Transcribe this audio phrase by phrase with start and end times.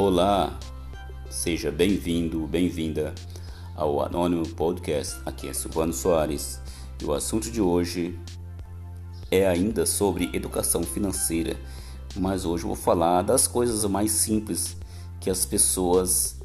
[0.00, 0.56] Olá,
[1.28, 3.12] seja bem-vindo, bem-vinda
[3.74, 5.16] ao Anônimo Podcast.
[5.26, 6.60] Aqui é Silvano Soares
[7.02, 8.16] e o assunto de hoje
[9.28, 11.56] é ainda sobre educação financeira,
[12.14, 14.76] mas hoje eu vou falar das coisas mais simples
[15.20, 16.40] que as pessoas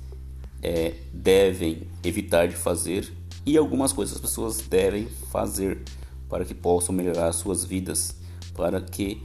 [0.63, 3.13] é, devem evitar de fazer
[3.45, 5.83] e algumas coisas as pessoas devem fazer
[6.27, 8.15] para que possam melhorar suas vidas,
[8.55, 9.21] para que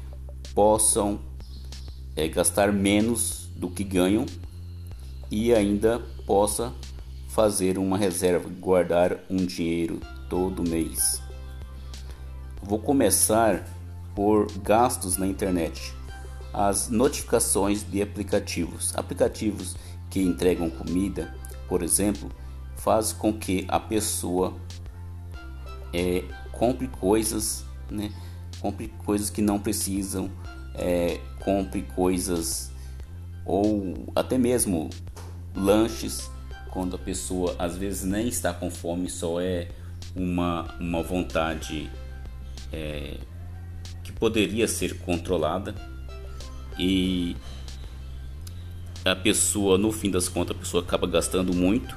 [0.55, 1.19] possam
[2.15, 4.25] é, gastar menos do que ganham
[5.31, 6.73] e ainda possa
[7.29, 11.21] fazer uma reserva, guardar um dinheiro todo mês.
[12.63, 13.65] Vou começar
[14.15, 15.95] por gastos na internet.
[16.53, 18.97] As notificações de aplicativos.
[18.97, 19.77] Aplicativos
[20.11, 21.35] que entregam comida,
[21.69, 22.31] por exemplo,
[22.77, 24.55] faz com que a pessoa
[25.93, 28.11] é, compre coisas, né?
[28.61, 30.31] compre coisas que não precisam,
[30.75, 32.71] é, compre coisas
[33.49, 34.91] ou até mesmo
[35.57, 36.31] lanches
[36.71, 39.69] quando a pessoa às vezes nem está com fome, só é
[40.15, 41.91] uma, uma vontade
[42.71, 43.17] é,
[44.05, 45.75] que poderia ser controlada.
[46.79, 47.35] E
[49.05, 51.97] a pessoa, no fim das contas, a pessoa acaba gastando muito.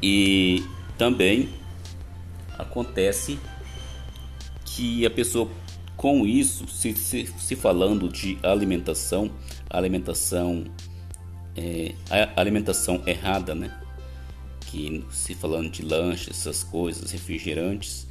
[0.00, 0.64] E
[0.96, 1.48] também
[2.56, 3.36] acontece
[4.64, 5.50] que a pessoa
[5.98, 9.28] com isso, se, se, se falando de alimentação,
[9.68, 10.64] alimentação
[11.56, 11.92] é,
[12.36, 13.76] alimentação errada, né?
[14.60, 18.06] Que se falando de lanches, essas coisas, refrigerantes,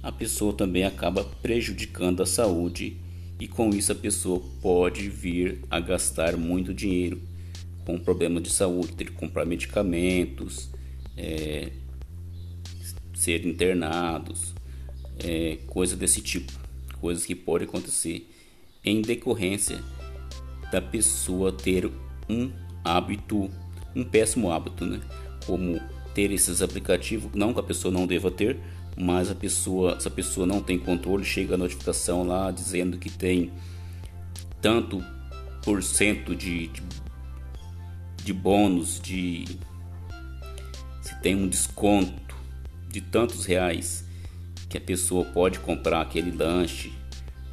[0.00, 2.96] a pessoa também acaba prejudicando a saúde
[3.40, 7.20] e com isso a pessoa pode vir a gastar muito dinheiro
[7.84, 10.70] com problema de saúde, ter que comprar medicamentos,
[11.16, 11.72] é,
[13.14, 14.54] ser internados,
[15.18, 16.61] é, coisa desse tipo
[17.02, 18.30] coisas que podem acontecer
[18.84, 19.82] em decorrência
[20.70, 21.90] da pessoa ter
[22.30, 22.52] um
[22.84, 23.50] hábito,
[23.94, 25.00] um péssimo hábito, né?
[25.44, 25.80] Como
[26.14, 28.58] ter esses aplicativos, não que a pessoa não deva ter,
[28.96, 33.10] mas a pessoa, se a pessoa não tem controle, chega a notificação lá dizendo que
[33.10, 33.50] tem
[34.60, 35.04] tanto
[35.64, 36.82] por cento de, de,
[38.24, 39.44] de bônus, de
[41.00, 42.36] se tem um desconto
[42.88, 44.04] de tantos reais
[44.72, 46.94] que a pessoa pode comprar aquele lanche,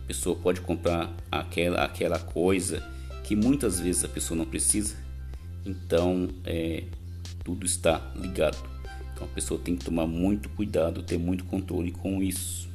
[0.04, 2.82] a pessoa pode comprar aquela, aquela coisa
[3.26, 4.96] que muitas vezes a pessoa não precisa.
[5.66, 6.86] Então, é,
[7.44, 8.58] tudo está ligado.
[9.14, 12.70] Então, a pessoa tem que tomar muito cuidado, ter muito controle com isso.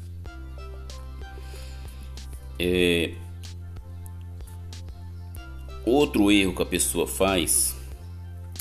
[2.59, 3.15] É,
[5.87, 7.75] outro erro que a pessoa faz,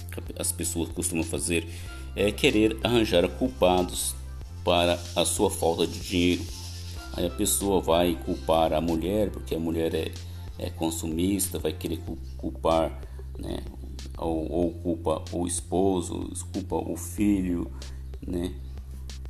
[0.10, 1.68] que as pessoas costumam fazer,
[2.16, 4.16] é querer arranjar culpados
[4.64, 6.44] para a sua falta de dinheiro.
[7.14, 10.12] Aí a pessoa vai culpar a mulher, porque a mulher é,
[10.58, 12.02] é consumista, vai querer
[12.38, 13.00] culpar,
[13.38, 13.60] né?
[14.18, 17.72] Ou, ou culpa o esposo, culpa o filho,
[18.26, 18.54] né?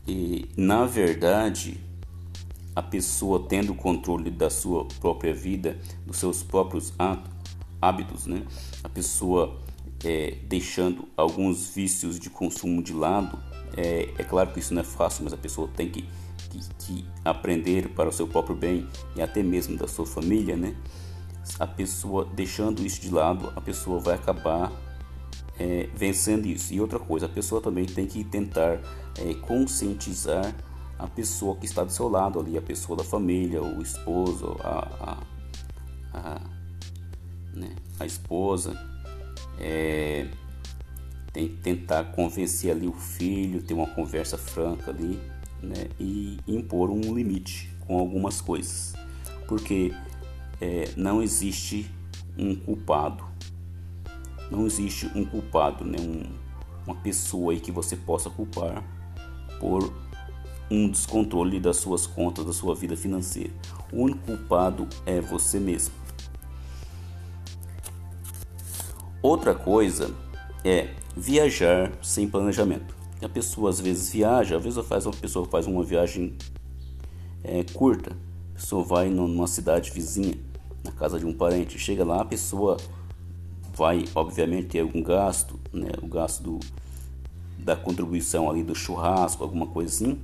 [0.08, 1.80] E na verdade,
[2.76, 6.94] a pessoa tendo controle da sua própria vida, dos seus próprios
[7.82, 8.44] hábitos, né?
[8.84, 9.63] A pessoa
[10.04, 13.40] é, deixando alguns vícios de consumo de lado,
[13.76, 16.04] é, é, claro que isso não é fácil, mas a pessoa tem que,
[16.50, 20.76] que, que, aprender para o seu próprio bem e até mesmo da sua família, né?
[21.60, 24.72] A pessoa deixando isso de lado, a pessoa vai acabar
[25.58, 26.74] é, vencendo isso.
[26.74, 28.80] E outra coisa, a pessoa também tem que tentar
[29.20, 30.54] é, conscientizar
[30.98, 35.18] a pessoa que está do seu lado ali, a pessoa da família, o esposo, a,
[36.14, 36.42] a, a,
[37.54, 38.93] né, a esposa.
[39.66, 40.28] É,
[41.32, 45.18] tem que tentar convencer ali o filho, ter uma conversa franca ali,
[45.62, 45.88] né?
[45.98, 48.94] E impor um limite com algumas coisas,
[49.48, 49.94] porque
[50.60, 51.90] é, não existe
[52.38, 53.24] um culpado,
[54.52, 55.98] não existe um culpado, né?
[56.00, 56.24] Um,
[56.86, 58.84] uma pessoa aí que você possa culpar
[59.60, 59.94] por
[60.70, 63.54] um descontrole das suas contas, da sua vida financeira.
[63.92, 66.03] O único culpado é você mesmo.
[69.24, 70.14] Outra coisa
[70.66, 72.94] é viajar sem planejamento.
[73.22, 76.38] A pessoa às vezes viaja, às vezes faz uma pessoa faz uma viagem
[77.42, 78.12] é, curta,
[78.52, 80.36] a pessoa vai numa cidade vizinha,
[80.84, 82.76] na casa de um parente, chega lá, a pessoa
[83.74, 86.60] vai obviamente ter algum gasto, né, o gasto do,
[87.58, 90.18] da contribuição ali do churrasco, alguma coisinha,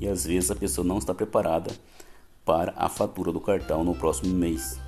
[0.00, 1.70] e às vezes a pessoa não está preparada
[2.42, 4.80] para a fatura do cartão no próximo mês.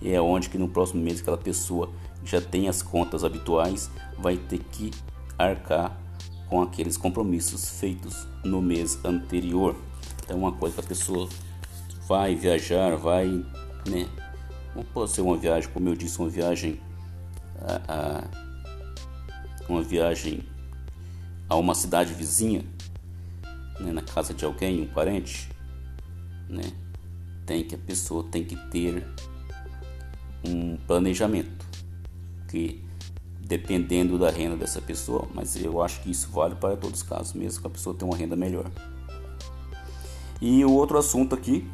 [0.00, 1.90] E é onde que no próximo mês aquela pessoa
[2.24, 4.90] já tem as contas habituais, vai ter que
[5.38, 5.98] arcar
[6.48, 9.74] com aqueles compromissos feitos no mês anterior.
[10.22, 11.28] Então, uma coisa que a pessoa
[12.06, 13.26] vai viajar, vai,
[13.88, 14.08] né?
[14.74, 16.80] Não pode ser uma viagem, como eu disse, uma viagem
[17.60, 18.42] a, a
[19.68, 20.42] uma viagem
[21.48, 22.64] a uma cidade vizinha,
[23.78, 25.48] né, na casa de alguém, um parente,
[26.48, 26.72] né,
[27.46, 29.06] tem que a pessoa tem que ter
[30.46, 31.61] um planejamento
[32.52, 32.84] que
[33.40, 37.32] dependendo da renda dessa pessoa, mas eu acho que isso vale para todos os casos,
[37.32, 38.70] mesmo que a pessoa tenha uma renda melhor.
[40.40, 41.66] E o outro assunto aqui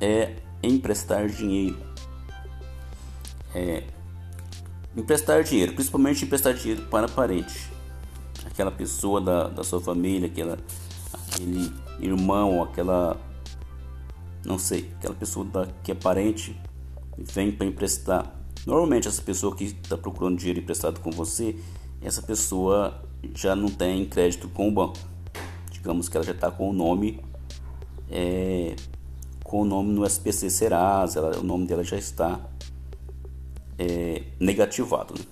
[0.00, 1.78] é emprestar dinheiro.
[3.54, 3.84] É,
[4.96, 7.70] emprestar dinheiro, principalmente emprestar dinheiro para parente,
[8.46, 10.58] aquela pessoa da, da sua família, aquela,
[11.12, 13.18] aquele irmão, aquela
[14.44, 16.58] não sei, aquela pessoa da, que é parente
[17.16, 18.37] vem para emprestar.
[18.66, 21.56] Normalmente essa pessoa que está procurando dinheiro emprestado com você,
[22.02, 23.02] essa pessoa
[23.34, 24.98] já não tem crédito com o banco.
[25.70, 27.22] Digamos que ela já está com o nome
[28.10, 28.74] é,
[29.44, 32.40] com o nome no SPC Serasa, ela, o nome dela já está
[33.78, 35.14] é, negativado.
[35.18, 35.24] Né?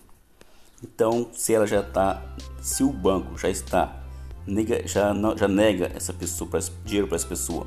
[0.82, 2.22] Então, se ela já está,
[2.61, 4.02] se o banco já está
[4.46, 7.67] nega, já, não, já nega essa pessoa pra, dinheiro para essa pessoa,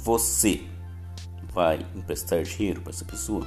[0.00, 0.62] você
[1.52, 3.46] vai emprestar dinheiro para essa pessoa,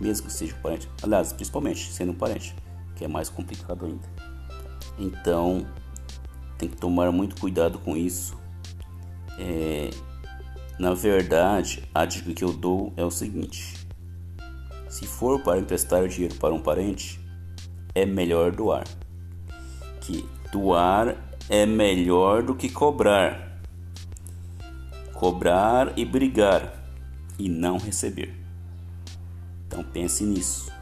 [0.00, 2.54] mesmo que seja um parente, aliás, principalmente sendo um parente,
[2.94, 4.08] que é mais complicado ainda.
[4.98, 5.66] Então,
[6.58, 8.36] tem que tomar muito cuidado com isso.
[9.38, 9.90] É,
[10.78, 13.74] na verdade, a dica que eu dou é o seguinte:
[14.88, 17.20] se for para emprestar dinheiro para um parente,
[17.94, 18.84] é melhor doar.
[20.00, 21.16] Que doar
[21.48, 23.60] é melhor do que cobrar.
[25.12, 26.84] Cobrar e brigar
[27.38, 28.45] e não receber.
[29.76, 30.72] Então pense nisso.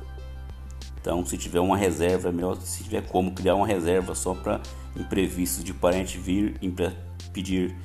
[1.01, 4.61] Então, se tiver uma reserva, é melhor se tiver como criar uma reserva só para
[4.97, 6.59] imprevistos de parente vir
[7.33, 7.77] pedir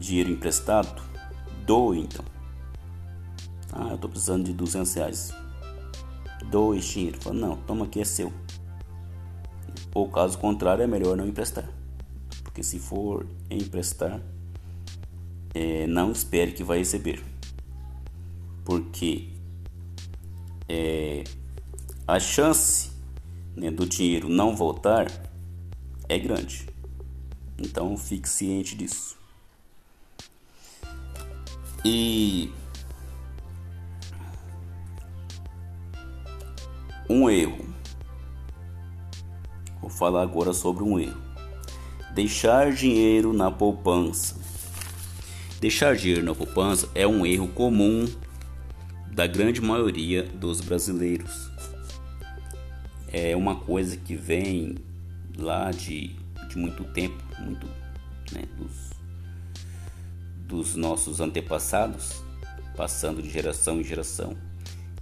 [0.00, 1.00] dinheiro emprestado,
[1.64, 2.24] doe então.
[3.72, 5.32] Ah, eu estou precisando de 200 reais.
[6.50, 7.18] Doe esse dinheiro.
[7.22, 8.32] Fala, não, toma aqui, é seu.
[9.94, 11.68] Ou caso contrário, é melhor não emprestar.
[12.42, 14.20] Porque se for emprestar,
[15.54, 17.22] é, não espere que vai receber.
[18.64, 19.31] Porque
[20.72, 21.24] é,
[22.08, 22.90] a chance
[23.54, 25.06] né, do dinheiro não voltar
[26.08, 26.66] é grande.
[27.58, 29.18] Então fique ciente disso.
[31.84, 32.50] E
[37.06, 37.66] um erro.
[39.78, 41.20] Vou falar agora sobre um erro.
[42.14, 44.40] Deixar dinheiro na poupança.
[45.60, 48.06] Deixar dinheiro na poupança é um erro comum
[49.12, 51.50] da grande maioria dos brasileiros.
[53.12, 54.76] É uma coisa que vem
[55.36, 56.16] lá de,
[56.48, 57.66] de muito tempo, muito
[58.32, 58.92] né, dos
[60.52, 62.22] dos nossos antepassados,
[62.76, 64.36] passando de geração em geração.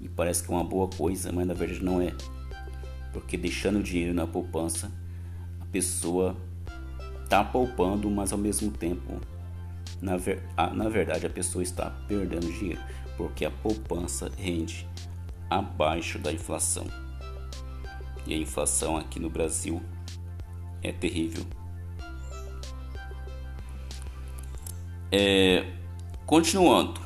[0.01, 2.15] E parece que é uma boa coisa, mas na verdade não é.
[3.13, 4.93] Porque deixando o dinheiro na poupança,
[5.61, 6.37] a pessoa
[7.25, 9.21] está poupando, mas ao mesmo tempo,
[10.01, 10.41] na, ver,
[10.73, 12.81] na verdade, a pessoa está perdendo dinheiro,
[13.21, 14.89] porque a poupança rende
[15.51, 16.87] abaixo da inflação.
[18.27, 19.83] E a inflação aqui no Brasil
[20.83, 21.45] é terrível.
[25.13, 25.71] É,
[26.25, 26.99] continuando.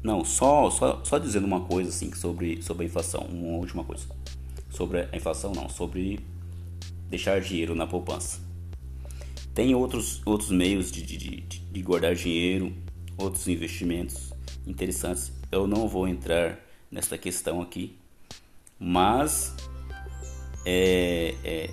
[0.00, 3.22] Não, só, só, só dizendo uma coisa assim sobre, sobre a inflação.
[3.22, 4.06] Uma última coisa.
[4.70, 5.68] Sobre a inflação, não.
[5.68, 6.20] Sobre
[7.08, 8.38] deixar dinheiro na poupança.
[9.52, 12.72] Tem outros, outros meios de, de, de, de guardar dinheiro,
[13.18, 14.31] outros investimentos
[14.66, 15.32] interessantes.
[15.50, 16.58] Eu não vou entrar
[16.90, 17.96] nessa questão aqui.
[18.78, 19.54] Mas
[20.66, 21.70] é, é,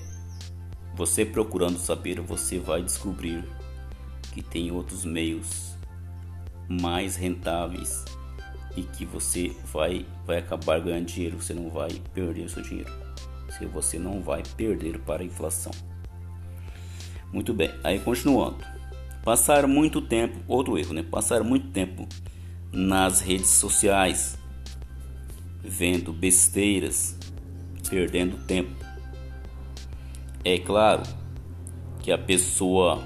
[0.96, 3.44] você procurando saber, você vai descobrir
[4.32, 5.76] que tem outros meios
[6.68, 8.06] mais rentáveis
[8.78, 12.92] e que você vai, vai acabar ganhando dinheiro, você não vai perder o seu dinheiro.
[13.58, 15.72] Se você não vai perder para a inflação.
[17.34, 18.64] Muito bem, aí continuando.
[19.24, 21.04] Passar muito tempo, outro erro, né?
[21.04, 22.08] Passar muito tempo
[22.72, 24.38] nas redes sociais,
[25.64, 27.18] vendo besteiras,
[27.90, 28.76] perdendo tempo.
[30.44, 31.04] É claro
[32.02, 33.04] que a pessoa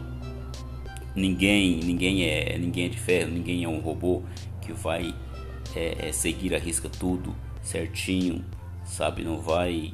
[1.16, 4.24] ninguém ninguém é ninguém é de ferro ninguém é um robô
[4.62, 5.14] que vai
[5.76, 8.44] é, é, seguir a risca tudo certinho
[8.86, 9.24] sabe?
[9.24, 9.94] Não vai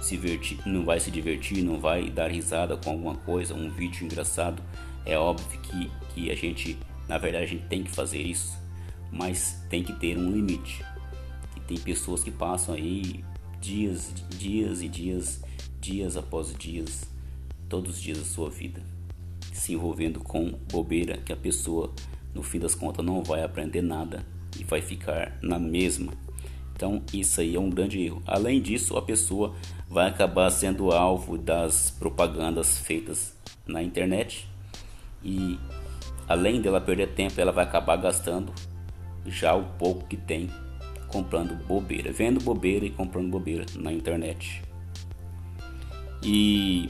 [0.00, 4.04] se divertir não vai se divertir não vai dar risada com alguma coisa um vídeo
[4.04, 4.62] engraçado.
[5.06, 6.78] É óbvio que, que a gente
[7.08, 8.63] na verdade a gente tem que fazer isso
[9.14, 10.84] mas tem que ter um limite
[11.56, 13.24] e tem pessoas que passam aí
[13.60, 15.42] dias dias e dias
[15.80, 17.04] dias após dias
[17.68, 18.94] todos os dias da sua vida
[19.54, 21.92] se envolvendo com bobeira que a pessoa,
[22.34, 24.26] no fim das contas, não vai aprender nada
[24.58, 26.12] e vai ficar na mesma.
[26.74, 28.20] Então, isso aí é um grande erro.
[28.26, 29.54] Além disso, a pessoa
[29.88, 33.32] vai acabar sendo alvo das propagandas feitas
[33.64, 34.48] na internet
[35.22, 35.58] e
[36.28, 38.52] além dela perder tempo, ela vai acabar gastando
[39.26, 40.50] já o pouco que tem
[41.08, 44.62] comprando bobeira, vendo bobeira e comprando bobeira na internet.
[46.22, 46.88] E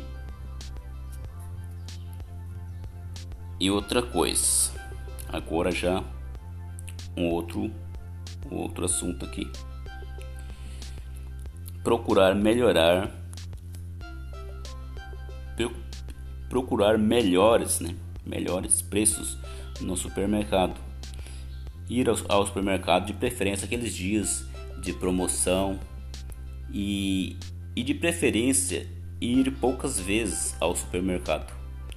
[3.61, 4.73] e outra coisa,
[5.29, 6.03] agora já
[7.17, 7.71] um outro
[8.51, 9.51] um outro assunto aqui.
[11.83, 13.11] Procurar melhorar
[16.55, 17.97] procurar melhores, né?
[18.25, 19.37] Melhores preços
[19.81, 20.81] no supermercado
[21.89, 24.47] ir ao, ao supermercado, de preferência aqueles dias
[24.81, 25.79] de promoção
[26.73, 27.37] e,
[27.75, 28.87] e de preferência
[29.21, 31.53] ir poucas vezes ao supermercado.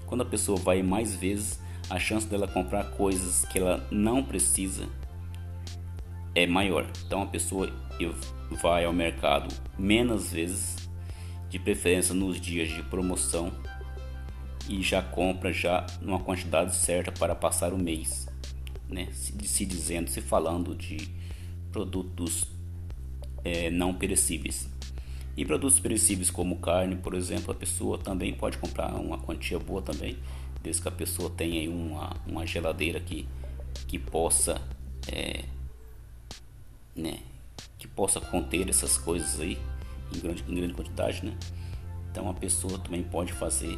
[0.06, 4.88] Quando a pessoa vai mais vezes, a chance dela comprar coisas que ela não precisa
[6.34, 6.86] é maior.
[7.06, 7.72] Então a pessoa
[8.62, 10.76] vai ao mercado menos vezes,
[11.50, 13.52] de preferência nos dias de promoção
[14.70, 18.28] e já compra já numa quantidade certa para passar o mês
[18.90, 21.10] né, se, se dizendo, se falando de
[21.72, 22.46] produtos
[23.44, 24.68] é, não perecíveis.
[25.36, 29.82] E produtos perecíveis como carne, por exemplo, a pessoa também pode comprar uma quantia boa
[29.82, 30.18] também,
[30.64, 33.28] desde que a pessoa tenha uma, uma geladeira que,
[33.88, 34.60] que possa
[35.08, 35.44] é,
[36.96, 37.20] né,
[37.78, 39.58] que possa conter essas coisas aí
[40.16, 41.38] em grande, em grande quantidade, né?
[42.12, 43.78] Então a pessoa também pode fazer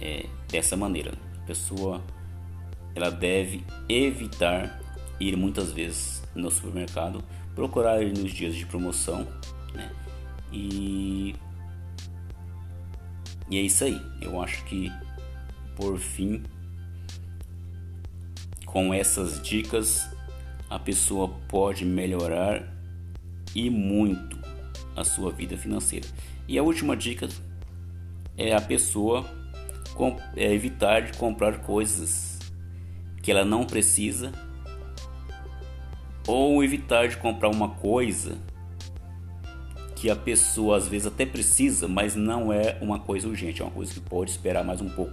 [0.00, 1.12] é, dessa maneira.
[1.42, 2.02] A pessoa
[2.94, 4.80] ela deve evitar
[5.18, 7.22] ir muitas vezes no supermercado,
[7.54, 9.26] procurar nos dias de promoção,
[9.74, 9.90] né?
[10.52, 11.34] E
[13.50, 14.00] e é isso aí.
[14.20, 14.90] Eu acho que
[15.76, 16.42] por fim
[18.64, 20.08] com essas dicas
[20.70, 22.66] a pessoa pode melhorar
[23.54, 24.38] e muito
[24.96, 26.08] a sua vida financeira.
[26.48, 27.28] E a última dica
[28.38, 29.24] é a pessoa
[30.34, 32.31] é evitar de comprar coisas
[33.22, 34.32] que ela não precisa
[36.26, 38.36] ou evitar de comprar uma coisa
[39.96, 43.70] que a pessoa às vezes até precisa, mas não é uma coisa urgente, é uma
[43.70, 45.12] coisa que pode esperar mais um pouco.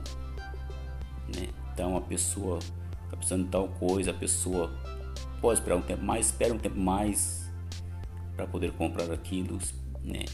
[1.36, 1.50] Né?
[1.72, 4.72] Então a pessoa está precisando de tal coisa, a pessoa
[5.40, 7.48] pode esperar um tempo mais, espera um tempo mais
[8.36, 9.60] para poder comprar aquilo,
[10.04, 10.26] né?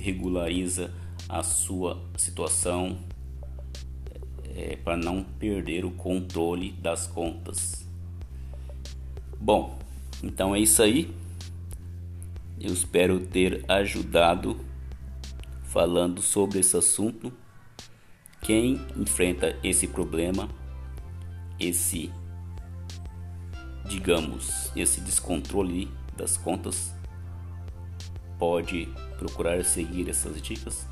[0.00, 0.92] regulariza
[1.28, 2.98] a sua situação
[4.56, 7.86] é, para não perder o controle das contas.
[9.38, 9.78] Bom,
[10.24, 11.14] então é isso aí.
[12.58, 14.58] Eu espero ter ajudado
[15.64, 17.30] falando sobre esse assunto.
[18.40, 20.48] Quem enfrenta esse problema,
[21.60, 22.10] esse,
[23.86, 26.94] digamos, esse descontrole das contas,
[28.38, 30.86] pode procurar seguir essas dicas.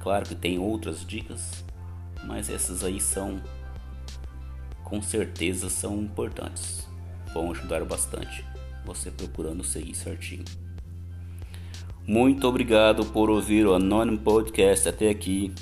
[0.00, 1.67] Claro que tem outras dicas
[2.28, 3.40] mas essas aí são
[4.84, 6.86] com certeza são importantes.
[7.32, 8.44] Vão ajudar bastante
[8.84, 10.44] você procurando seguir certinho.
[12.06, 15.52] Muito obrigado por ouvir o Anônimo Podcast até aqui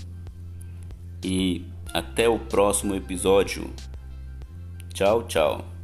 [1.24, 3.68] e até o próximo episódio.
[4.92, 5.75] Tchau, tchau.